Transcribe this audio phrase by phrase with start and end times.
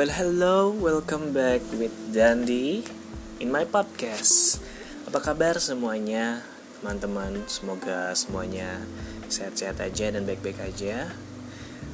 [0.00, 2.80] Well, hello, welcome back with Dandy
[3.36, 4.56] in my podcast.
[5.04, 6.40] Apa kabar semuanya,
[6.80, 7.44] teman-teman?
[7.44, 8.80] Semoga semuanya
[9.28, 11.04] sehat-sehat aja dan baik-baik aja.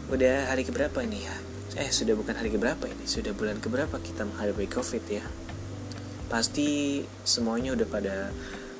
[0.07, 1.37] Udah hari keberapa nih ya?
[1.83, 3.11] Eh, sudah bukan hari keberapa ini?
[3.11, 5.27] Sudah bulan keberapa kita menghadapi COVID ya?
[6.31, 8.31] Pasti semuanya udah pada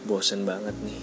[0.07, 1.03] bosen banget nih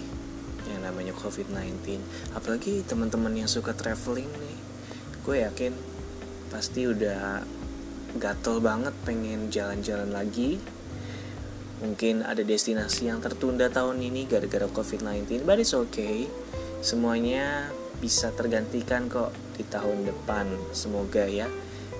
[0.72, 2.00] yang namanya COVID-19.
[2.32, 4.58] Apalagi teman-teman yang suka traveling nih.
[5.20, 5.76] Gue yakin
[6.48, 7.44] pasti udah
[8.18, 10.62] gatel banget pengen jalan-jalan lagi.
[11.82, 16.30] Mungkin ada destinasi yang tertunda tahun ini gara-gara covid-19 but it's okay.
[16.80, 20.46] Semuanya bisa tergantikan kok di tahun depan.
[20.70, 21.50] Semoga ya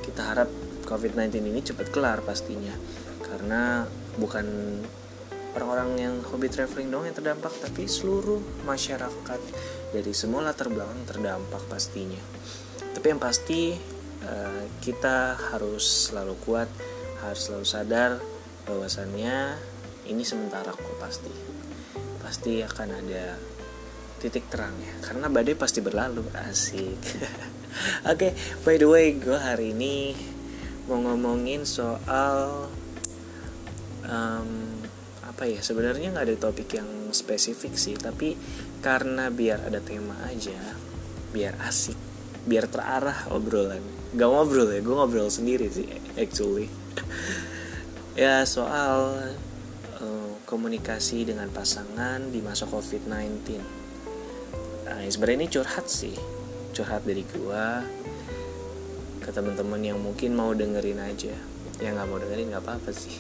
[0.05, 0.49] kita harap
[0.87, 2.73] covid-19 ini cepat kelar pastinya.
[3.25, 3.83] Karena
[4.17, 4.47] bukan
[5.55, 9.41] orang-orang yang hobi traveling dong yang terdampak tapi seluruh masyarakat.
[9.95, 12.19] Dari semua latar belakang terdampak pastinya.
[12.95, 13.94] Tapi yang pasti
[14.25, 16.69] Eh, kita harus selalu kuat
[17.21, 18.11] harus selalu sadar
[18.65, 19.61] bahwasannya
[20.09, 21.33] ini sementara kok pasti
[22.25, 23.37] pasti akan ada
[24.25, 24.95] titik terang ya.
[25.05, 26.97] Karena badai pasti berlalu asik.
[28.09, 28.33] Oke okay,
[28.65, 30.17] by the way gue hari ini
[30.89, 32.69] mau ngomongin soal
[34.09, 34.51] um,
[35.21, 38.37] apa ya sebenarnya nggak ada topik yang spesifik sih tapi
[38.81, 40.55] karena biar ada tema aja
[41.33, 42.14] biar asik
[42.45, 43.83] biar terarah obrolan.
[44.15, 46.69] Gak ngobrol ya gue ngobrol sendiri sih actually.
[48.15, 49.35] Ya soal
[49.99, 53.59] uh, komunikasi dengan pasangan di masa covid 19
[54.87, 56.15] nah, sebenarnya ini curhat sih
[56.71, 57.67] curhat dari gue
[59.25, 61.33] ke teman-teman yang mungkin mau dengerin aja.
[61.81, 63.17] Yang nggak mau dengerin nggak apa-apa sih.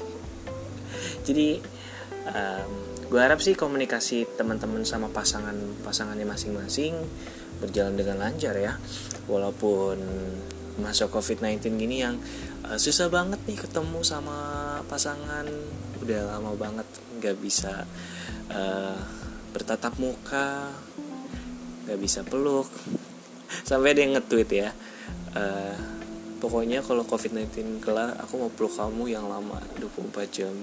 [1.26, 1.64] Jadi
[2.28, 2.72] um,
[3.08, 6.96] gue harap sih komunikasi teman-teman sama pasangan pasangannya masing-masing
[7.60, 8.76] berjalan dengan lancar ya.
[9.30, 9.96] Walaupun
[10.82, 12.18] masa covid-19 gini yang
[12.66, 14.38] uh, susah banget nih ketemu sama
[14.90, 15.46] pasangan.
[16.02, 16.86] Udah lama banget
[17.20, 17.86] nggak bisa
[18.50, 18.98] uh,
[19.54, 20.72] bertatap muka
[21.86, 22.68] nggak bisa peluk.
[23.68, 24.70] Sampai ada yang nge-tweet ya
[25.34, 25.76] uh,
[26.38, 30.54] pokoknya kalau covid-19 kelar aku mau peluk kamu yang lama 24 jam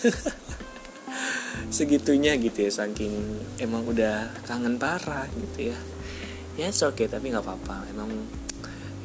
[1.70, 3.12] segitunya gitu ya saking
[3.62, 5.78] emang udah kangen parah gitu ya.
[6.58, 7.86] Ya oke okay tapi nggak apa-apa.
[7.90, 8.10] Emang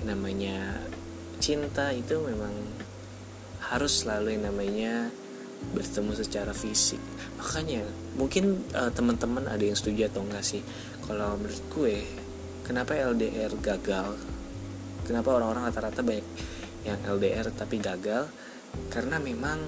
[0.06, 0.82] namanya
[1.42, 2.54] cinta itu memang
[3.74, 5.10] harus selalu yang namanya
[5.74, 7.02] bertemu secara fisik.
[7.42, 7.82] Makanya
[8.20, 10.62] mungkin uh, teman-teman ada yang setuju atau enggak sih?
[11.06, 11.98] Kalau menurut gue
[12.66, 14.18] kenapa LDR gagal?
[15.06, 16.26] Kenapa orang-orang rata-rata banyak
[16.86, 18.30] yang LDR tapi gagal
[18.90, 19.60] karena memang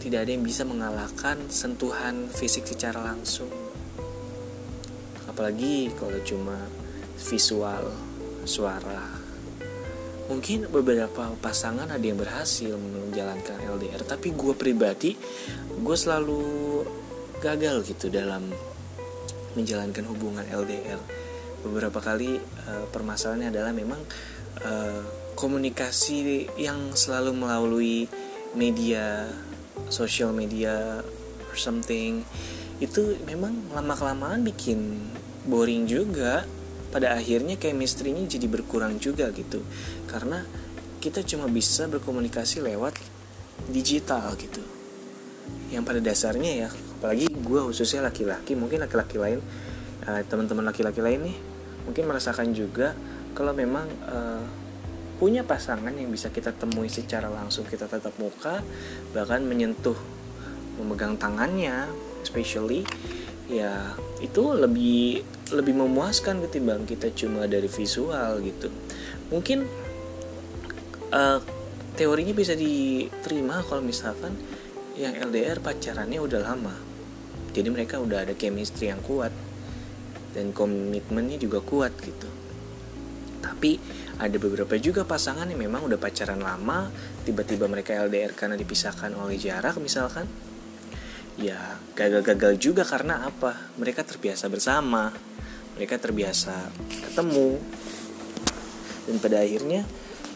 [0.00, 3.52] tidak ada yang bisa mengalahkan sentuhan fisik secara langsung.
[5.28, 6.56] Apalagi kalau cuma
[7.20, 7.92] visual
[8.48, 9.20] suara.
[10.30, 15.18] Mungkin beberapa pasangan ada yang berhasil menjalankan LDR tapi gue pribadi
[15.80, 16.40] gue selalu
[17.42, 18.46] gagal gitu dalam
[19.58, 21.02] menjalankan hubungan LDR
[21.66, 24.00] beberapa kali uh, permasalahannya adalah memang
[24.64, 25.02] uh,
[25.36, 28.06] komunikasi yang selalu melalui
[28.54, 29.30] media
[29.90, 31.02] social media
[31.50, 32.22] or something
[32.80, 34.98] itu memang lama kelamaan bikin
[35.44, 36.46] boring juga.
[36.90, 39.62] Pada akhirnya chemistry-nya jadi berkurang juga gitu.
[40.10, 40.42] Karena
[40.98, 42.98] kita cuma bisa berkomunikasi lewat
[43.70, 44.58] digital gitu.
[45.70, 49.40] Yang pada dasarnya ya apalagi gue khususnya laki-laki mungkin laki-laki lain
[50.04, 51.36] uh, teman-teman laki-laki lain nih
[51.88, 52.92] mungkin merasakan juga
[53.32, 54.44] kalau memang uh,
[55.20, 58.64] punya pasangan yang bisa kita temui secara langsung kita tatap muka
[59.12, 59.96] bahkan menyentuh
[60.80, 61.92] memegang tangannya
[62.24, 62.88] especially
[63.52, 63.92] ya
[64.24, 65.20] itu lebih
[65.52, 68.72] lebih memuaskan ketimbang kita cuma dari visual gitu.
[69.28, 69.66] Mungkin
[71.10, 71.38] uh,
[71.98, 74.32] teorinya bisa diterima kalau misalkan
[74.94, 76.74] yang LDR pacarannya udah lama.
[77.50, 79.34] Jadi mereka udah ada chemistry yang kuat
[80.30, 82.39] dan komitmennya juga kuat gitu
[83.40, 83.80] tapi
[84.20, 86.92] ada beberapa juga pasangan yang memang udah pacaran lama
[87.24, 90.28] tiba-tiba mereka LDR karena dipisahkan oleh jarak misalkan.
[91.40, 93.56] Ya gagal-gagal juga karena apa?
[93.80, 95.08] Mereka terbiasa bersama
[95.80, 96.68] mereka terbiasa
[97.08, 97.56] ketemu.
[99.08, 99.88] Dan pada akhirnya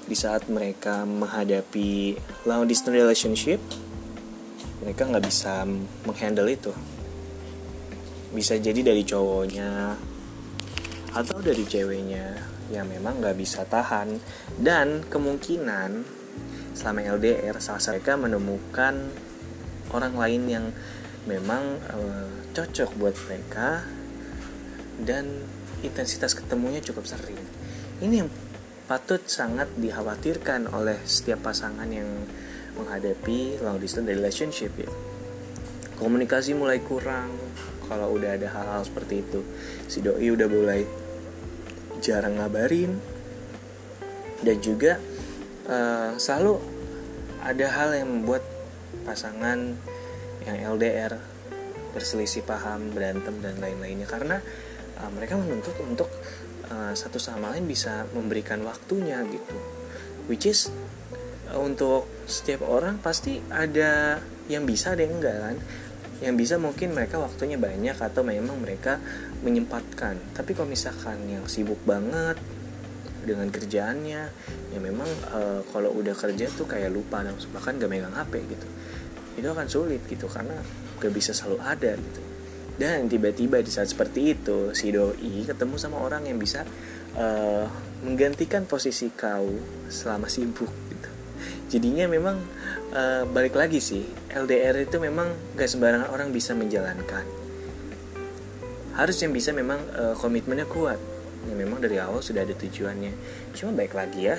[0.09, 2.17] di saat mereka menghadapi
[2.49, 3.61] long distance relationship
[4.81, 5.69] mereka nggak bisa
[6.09, 6.73] menghandle itu.
[8.33, 10.01] Bisa jadi dari cowoknya
[11.13, 14.21] atau dari ceweknya yang memang nggak bisa tahan.
[14.57, 16.05] Dan kemungkinan
[16.75, 18.95] selama LDR salah mereka menemukan
[19.95, 20.67] orang lain yang
[21.25, 23.87] memang uh, cocok buat mereka
[25.01, 25.27] dan
[25.81, 27.39] intensitas ketemunya cukup sering.
[28.03, 28.31] Ini yang
[28.85, 32.09] patut sangat dikhawatirkan oleh setiap pasangan yang
[32.77, 34.91] menghadapi long distance relationship ya.
[35.95, 37.31] Komunikasi mulai kurang
[37.87, 39.41] kalau udah ada hal-hal seperti itu.
[39.87, 40.83] Si doi udah mulai
[42.05, 43.01] jarang ngabarin.
[44.45, 45.01] Dan juga
[45.73, 46.61] uh, selalu
[47.41, 48.45] ada hal yang membuat
[49.09, 49.73] pasangan
[50.45, 51.17] yang LDR
[51.97, 54.05] berselisih paham berantem dan lain-lainnya.
[54.05, 54.37] Karena
[55.01, 56.13] uh, mereka menuntut untuk
[56.69, 59.57] uh, satu sama lain bisa memberikan waktunya gitu.
[60.29, 60.69] Which is
[61.49, 64.21] uh, untuk setiap orang pasti ada
[64.53, 65.57] yang bisa ada yang enggak kan.
[66.21, 69.01] Yang bisa mungkin mereka waktunya banyak atau memang mereka
[69.45, 70.17] menyempatkan.
[70.33, 72.41] Tapi kalau misalkan yang sibuk banget
[73.25, 74.23] dengan kerjaannya
[74.73, 78.67] ya memang uh, kalau udah kerja tuh kayak lupa bahkan gak megang HP gitu.
[79.37, 80.57] Itu akan sulit gitu karena
[80.99, 82.21] gak bisa selalu ada gitu.
[82.75, 86.67] Dan tiba-tiba di saat seperti itu si doi ketemu sama orang yang bisa
[87.15, 87.69] uh,
[88.03, 89.47] menggantikan posisi kau
[89.93, 91.11] selama sibuk gitu.
[91.71, 92.41] Jadinya memang
[92.97, 97.44] uh, balik lagi sih LDR itu memang gak sembarangan orang bisa menjalankan
[98.95, 100.99] harus yang bisa memang uh, komitmennya kuat
[101.45, 103.13] yang memang dari awal sudah ada tujuannya
[103.53, 104.39] cuma baik lagi ya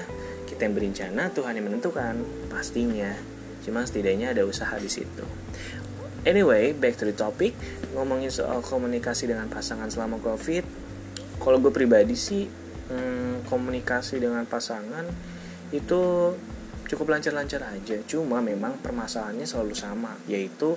[0.50, 2.16] kita yang berencana Tuhan yang menentukan
[2.50, 3.14] pastinya
[3.62, 5.26] cuma setidaknya ada usaha di situ
[6.26, 7.54] Anyway, back to the topic.
[7.94, 10.66] Ngomongin soal komunikasi dengan pasangan selama COVID.
[11.38, 12.50] Kalau gue pribadi sih,
[12.90, 15.06] hmm, komunikasi dengan pasangan
[15.70, 16.34] itu
[16.90, 18.02] cukup lancar-lancar aja.
[18.10, 20.74] Cuma memang permasalahannya selalu sama, yaitu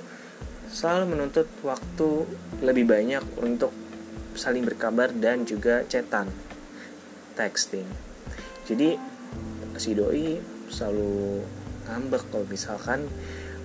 [0.68, 2.28] selalu menuntut waktu
[2.60, 3.72] lebih banyak untuk
[4.38, 6.30] saling berkabar dan juga chatan,
[7.34, 7.88] texting.
[8.68, 8.94] Jadi
[9.78, 10.38] si doi
[10.68, 11.42] selalu
[11.88, 13.08] ngambek kalau misalkan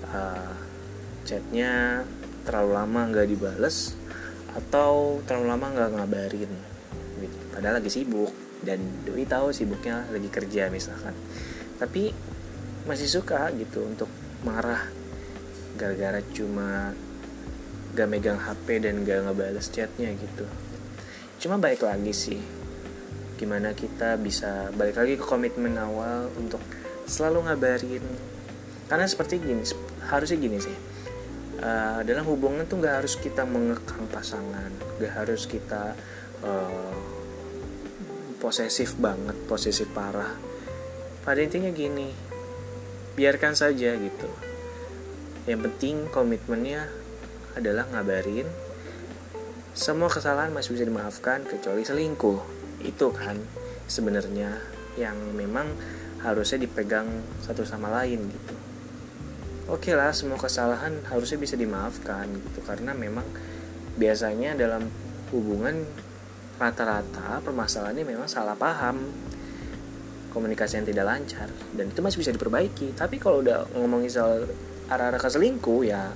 [0.10, 0.54] uh,
[1.28, 2.04] chatnya
[2.48, 3.96] terlalu lama nggak dibales
[4.54, 6.52] atau terlalu lama nggak ngabarin
[7.20, 7.38] gitu.
[7.52, 11.16] padahal lagi sibuk dan doi tahu sibuknya lagi kerja misalkan
[11.82, 12.14] tapi
[12.86, 14.08] masih suka gitu untuk
[14.46, 15.03] marah
[15.78, 16.94] gara-gara cuma
[17.94, 20.46] gak megang HP dan gak ngebales chatnya gitu.
[21.42, 22.42] Cuma baik lagi sih
[23.34, 26.62] gimana kita bisa balik lagi ke komitmen awal untuk
[27.10, 28.06] selalu ngabarin.
[28.88, 29.64] Karena seperti gini
[30.08, 30.78] harusnya gini sih.
[31.64, 34.68] Uh, dalam hubungan tuh nggak harus kita mengekang pasangan
[35.00, 35.96] nggak harus kita
[36.44, 36.96] uh,
[38.44, 40.34] posesif banget posesif parah.
[41.24, 42.12] Pada intinya gini
[43.14, 44.53] biarkan saja gitu
[45.44, 46.88] yang penting komitmennya
[47.54, 48.48] adalah ngabarin
[49.74, 52.40] semua kesalahan masih bisa dimaafkan kecuali selingkuh.
[52.86, 53.42] Itu kan
[53.90, 54.62] sebenarnya
[55.02, 55.66] yang memang
[56.22, 57.10] harusnya dipegang
[57.42, 58.56] satu sama lain gitu.
[59.74, 62.62] Oke okay lah semua kesalahan harusnya bisa dimaafkan gitu.
[62.62, 63.26] Karena memang
[63.98, 64.86] biasanya dalam
[65.34, 65.84] hubungan
[66.62, 69.02] rata-rata permasalahannya memang salah paham.
[70.30, 72.94] Komunikasi yang tidak lancar dan itu masih bisa diperbaiki.
[72.94, 74.46] Tapi kalau udah ngomongin soal
[74.92, 76.12] arah-arah ke selingkuh ya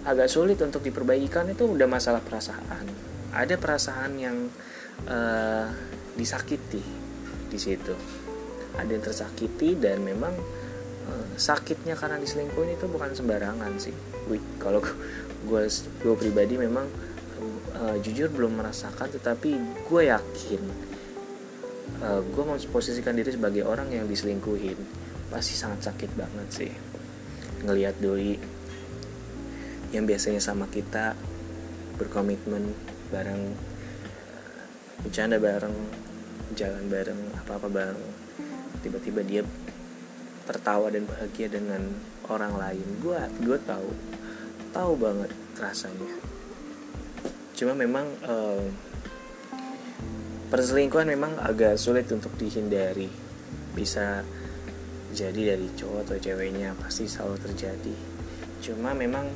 [0.00, 2.84] agak sulit untuk diperbaikikan itu udah masalah perasaan.
[3.30, 4.48] Ada perasaan yang
[5.06, 5.66] uh,
[6.16, 6.82] disakiti
[7.50, 7.92] di situ.
[8.80, 10.32] Ada yang tersakiti dan memang
[11.10, 13.94] Eh, sakitnya karena diselingkuhin itu bukan sembarangan sih.
[14.62, 14.78] Kalau
[15.48, 15.62] gue
[16.04, 16.86] gue pribadi memang
[17.80, 19.56] uh, jujur belum merasakan tetapi
[19.88, 20.62] gue yakin
[22.04, 24.76] uh, gue mau posisikan diri sebagai orang yang diselingkuhin
[25.32, 26.72] pasti sangat sakit banget sih
[27.64, 28.40] ngelihat doi
[29.90, 31.18] yang biasanya sama kita
[31.98, 32.72] berkomitmen
[33.10, 33.52] bareng
[35.02, 35.74] bercanda bareng
[36.54, 38.02] jalan bareng apa apa bareng.
[38.80, 39.42] Tiba-tiba dia
[40.48, 41.94] tertawa dan bahagia dengan
[42.30, 42.86] orang lain.
[43.02, 43.88] Gue gue tahu
[44.70, 46.10] tahu banget rasanya.
[47.58, 48.64] Cuma memang uh,
[50.48, 53.10] perselingkuhan memang agak sulit untuk dihindari.
[53.76, 54.24] Bisa
[55.10, 57.94] jadi dari cowok atau ceweknya pasti selalu terjadi
[58.60, 59.26] cuma memang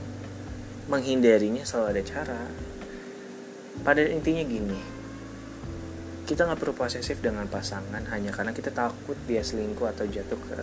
[0.87, 2.43] menghindarinya selalu ada cara
[3.83, 4.95] pada intinya gini
[6.25, 10.57] kita nggak perlu posesif dengan pasangan hanya karena kita takut dia selingkuh atau jatuh ke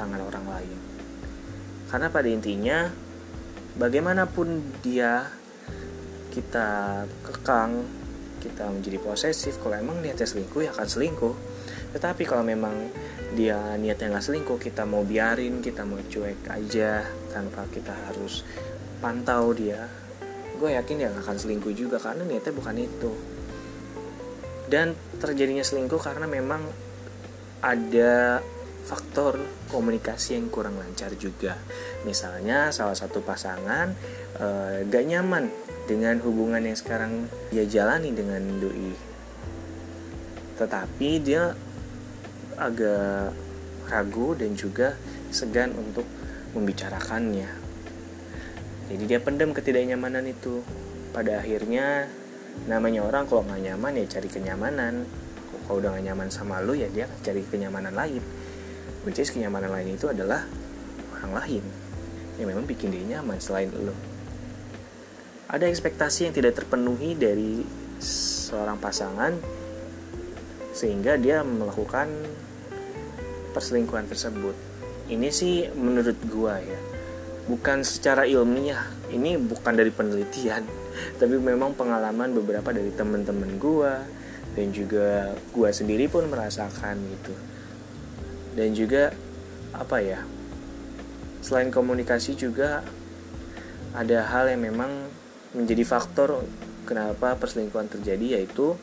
[0.00, 0.78] tangan orang lain.
[1.92, 2.88] Karena pada intinya
[3.76, 5.28] bagaimanapun dia
[6.32, 7.84] kita kekang,
[8.40, 11.34] kita menjadi posesif, kalau emang niatnya selingkuh ya akan selingkuh.
[11.94, 12.74] Tetapi kalau memang
[13.38, 18.42] dia niatnya nggak selingkuh, kita mau biarin, kita mau cuek aja tanpa kita harus
[18.98, 19.86] pantau dia,
[20.58, 23.12] gue yakin dia gak akan selingkuh juga karena niatnya bukan itu.
[24.64, 26.64] Dan terjadinya selingkuh karena memang
[27.60, 28.40] ada
[28.84, 29.40] faktor
[29.72, 31.56] komunikasi yang kurang lancar juga.
[32.04, 33.92] Misalnya salah satu pasangan
[34.36, 34.46] e,
[34.88, 35.48] gak nyaman
[35.84, 38.92] dengan hubungan yang sekarang dia jalani dengan doi.
[40.60, 41.52] Tetapi dia
[42.56, 43.34] agak
[43.88, 44.96] ragu dan juga
[45.34, 46.06] segan untuk
[46.54, 47.50] membicarakannya.
[48.88, 50.62] Jadi dia pendam ketidaknyamanan itu.
[51.14, 52.10] Pada akhirnya
[52.66, 55.06] namanya orang kalau nggak nyaman ya cari kenyamanan.
[55.64, 58.20] Kalau udah gak nyaman sama lu ya dia cari kenyamanan lain.
[59.08, 60.44] Which is kenyamanan lain itu adalah
[61.16, 61.64] orang lain
[62.36, 63.96] yang memang bikin dia nyaman selain lu.
[65.48, 67.64] Ada ekspektasi yang tidak terpenuhi dari
[68.02, 69.38] seorang pasangan
[70.74, 72.10] sehingga dia melakukan
[73.54, 74.58] perselingkuhan tersebut.
[75.08, 76.78] Ini sih menurut gua ya.
[77.46, 80.64] Bukan secara ilmiah ini bukan dari penelitian
[81.20, 84.02] tapi memang pengalaman beberapa dari teman-teman gua
[84.54, 87.34] dan juga gue sendiri pun merasakan gitu
[88.54, 89.10] dan juga
[89.74, 90.22] apa ya
[91.42, 92.86] selain komunikasi juga
[93.94, 95.10] ada hal yang memang
[95.54, 96.46] menjadi faktor
[96.86, 98.78] kenapa perselingkuhan terjadi yaitu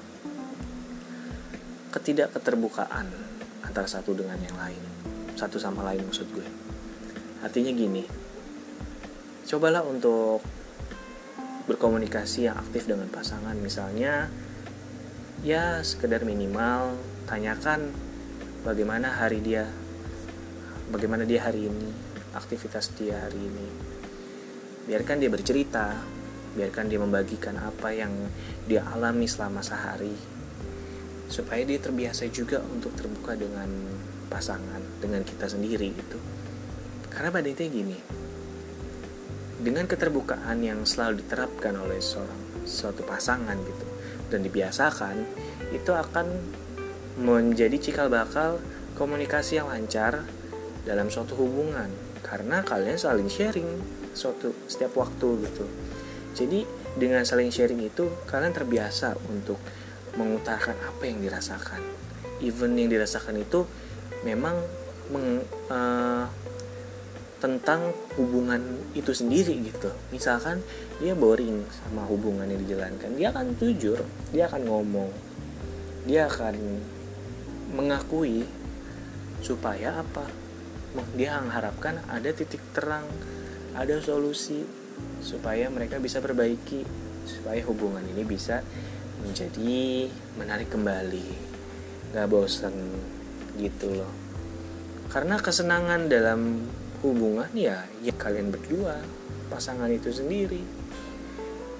[1.91, 3.07] ketidakketerbukaan
[3.67, 4.83] antara satu dengan yang lain.
[5.35, 6.47] Satu sama lain maksud gue.
[7.43, 8.03] Artinya gini
[9.51, 10.39] cobalah untuk
[11.67, 13.53] berkomunikasi yang aktif dengan pasangan.
[13.59, 14.31] Misalnya
[15.43, 16.95] ya sekedar minimal
[17.27, 17.91] tanyakan
[18.63, 19.67] bagaimana hari dia
[20.93, 21.91] bagaimana dia hari ini
[22.31, 23.67] aktivitas dia hari ini.
[24.87, 25.99] Biarkan dia bercerita
[26.51, 28.11] biarkan dia membagikan apa yang
[28.67, 30.11] dia alami selama sehari
[31.31, 33.71] supaya dia terbiasa juga untuk terbuka dengan
[34.27, 36.19] pasangan dengan kita sendiri gitu.
[37.07, 37.97] Karena pada intinya gini
[39.61, 43.85] dengan keterbukaan yang selalu diterapkan oleh seorang suatu pasangan gitu
[44.33, 45.15] dan dibiasakan
[45.69, 46.27] itu akan
[47.21, 48.57] menjadi cikal bakal
[48.97, 50.25] komunikasi yang lancar
[50.83, 51.91] dalam suatu hubungan.
[52.25, 53.69] Karena kalian saling sharing
[54.15, 55.65] suatu setiap waktu gitu.
[56.31, 56.63] Jadi
[56.95, 59.59] dengan saling sharing itu kalian terbiasa untuk
[60.15, 61.81] mengutarakan apa yang dirasakan.
[62.41, 63.63] Even yang dirasakan itu
[64.25, 64.57] memang
[65.13, 66.25] meng, uh,
[67.41, 67.89] tentang
[68.21, 68.61] hubungan
[68.93, 69.89] itu sendiri gitu.
[70.13, 70.61] Misalkan
[71.01, 73.97] dia boring sama hubungan yang dijalankan dia akan jujur
[74.29, 75.09] dia akan ngomong
[76.05, 76.77] dia akan
[77.73, 78.45] mengakui
[79.41, 80.29] supaya apa?
[81.17, 83.09] Dia mengharapkan ada titik terang
[83.73, 84.61] ada solusi
[85.25, 86.85] supaya mereka bisa perbaiki
[87.25, 88.61] supaya hubungan ini bisa
[89.23, 91.27] menjadi menarik kembali.
[92.11, 92.75] Gak bosan
[93.55, 94.11] gitu loh.
[95.11, 96.65] Karena kesenangan dalam
[97.01, 99.01] hubungan ya ya kalian berdua
[99.51, 100.61] pasangan itu sendiri.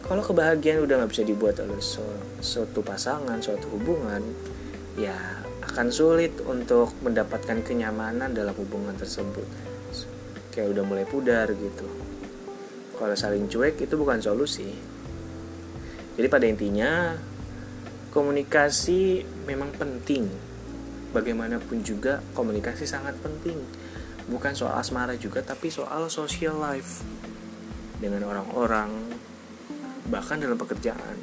[0.01, 1.79] Kalau kebahagiaan udah nggak bisa dibuat oleh
[2.43, 4.19] suatu pasangan suatu hubungan
[4.99, 5.15] ya
[5.71, 9.47] akan sulit untuk mendapatkan kenyamanan dalam hubungan tersebut.
[10.51, 11.87] Kayak udah mulai pudar gitu.
[12.97, 14.67] Kalau saling cuek itu bukan solusi.
[16.19, 17.15] Jadi pada intinya
[18.11, 20.27] komunikasi memang penting.
[21.15, 23.57] Bagaimanapun juga komunikasi sangat penting.
[24.27, 27.01] Bukan soal asmara juga tapi soal social life.
[27.97, 28.91] Dengan orang-orang
[30.11, 31.15] bahkan dalam pekerjaan.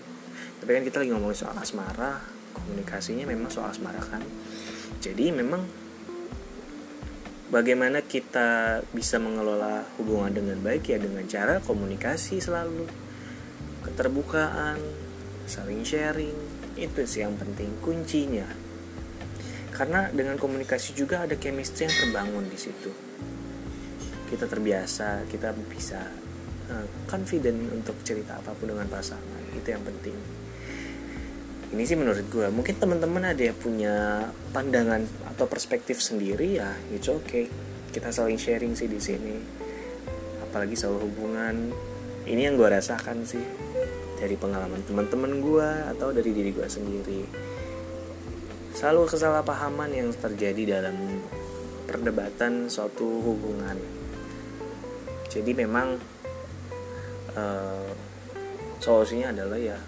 [0.59, 2.18] Tapi kan kita lagi ngomongin soal asmara
[2.57, 4.25] komunikasinya memang soal asmara kan.
[4.99, 5.62] Jadi memang
[7.52, 10.90] bagaimana kita bisa mengelola hubungan dengan baik?
[10.90, 12.88] Ya dengan cara komunikasi selalu.
[13.85, 14.80] Keterbukaan
[15.49, 18.47] saling sharing itu sih yang penting kuncinya.
[19.75, 22.91] Karena dengan komunikasi juga ada chemistry yang terbangun di situ.
[24.31, 26.03] Kita terbiasa kita bisa
[26.71, 29.43] uh, confident untuk cerita apa pun dengan pasangan.
[29.55, 30.17] Itu yang penting.
[31.69, 34.25] Ini sih menurut gue mungkin teman-teman ada yang punya
[34.57, 35.05] pandangan
[35.37, 37.45] atau perspektif sendiri ya itu oke okay.
[37.93, 39.37] kita saling sharing sih di sini.
[40.49, 41.71] Apalagi soal hubungan.
[42.29, 43.41] Ini yang gue rasakan sih
[44.19, 47.23] dari pengalaman teman-teman gue atau dari diri gue sendiri.
[48.75, 51.23] Selalu kesalahpahaman yang terjadi dalam
[51.87, 53.79] perdebatan suatu hubungan.
[55.31, 55.99] Jadi memang
[57.39, 57.91] uh,
[58.83, 59.79] solusinya adalah ya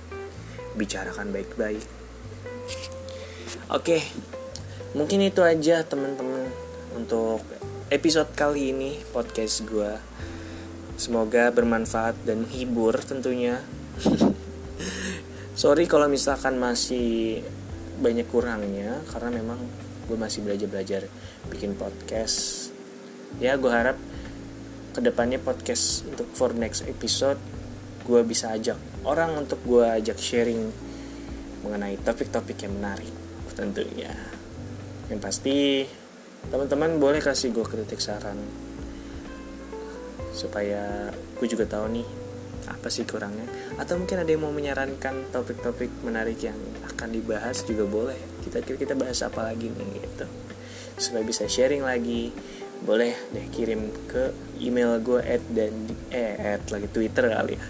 [0.79, 1.85] bicarakan baik-baik.
[3.71, 4.03] Oke
[4.91, 6.51] mungkin itu aja teman-teman
[6.99, 7.47] untuk
[7.95, 9.95] episode kali ini podcast gue
[10.99, 13.63] semoga bermanfaat dan menghibur tentunya
[15.61, 17.45] sorry kalau misalkan masih
[18.01, 19.61] banyak kurangnya karena memang
[20.09, 21.03] gue masih belajar belajar
[21.53, 22.71] bikin podcast.
[23.39, 23.95] Ya gue harap
[24.91, 27.39] ke depannya podcast untuk for next episode
[28.03, 28.75] gue bisa ajak
[29.07, 30.73] orang untuk gue ajak sharing
[31.63, 33.13] mengenai topik-topik yang menarik
[33.55, 34.11] tentunya.
[35.13, 35.85] Yang pasti
[36.49, 38.41] teman-teman boleh kasih gue kritik saran
[40.33, 42.09] supaya gue juga tahu nih
[42.69, 43.49] apa sih kurangnya?
[43.81, 46.59] Atau mungkin ada yang mau menyarankan topik-topik menarik yang
[46.91, 48.19] akan dibahas juga boleh.
[48.45, 50.27] Kita kita bahas apa lagi nih gitu.
[51.01, 52.35] Supaya bisa sharing lagi.
[52.81, 55.73] Boleh deh kirim ke email gue at dan
[56.09, 57.65] eh at lagi twitter kali ya.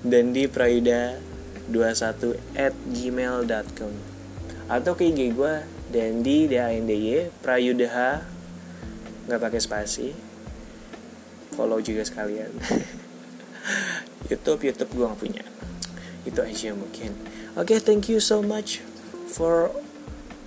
[0.00, 1.20] Dan di prayuda
[1.68, 3.92] 21 at gmail.com
[4.68, 5.54] atau ke IG gue
[5.88, 8.20] Dandi D A N D Y Prayudaha
[9.28, 10.08] nggak pakai spasi.
[11.56, 12.52] Follow juga sekalian
[14.26, 15.44] YouTube YouTube gue nggak punya.
[16.26, 17.14] Itu aja mungkin.
[17.54, 18.82] Oke okay, thank you so much
[19.30, 19.70] for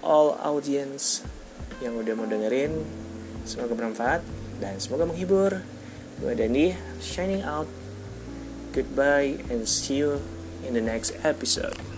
[0.03, 1.23] all audience
[1.79, 2.83] yang udah mau dengerin.
[3.47, 4.21] Semoga bermanfaat
[4.59, 5.63] dan semoga menghibur.
[6.19, 7.71] Gue Dandi shining out.
[8.75, 10.23] Goodbye and see you
[10.63, 11.90] in the next episode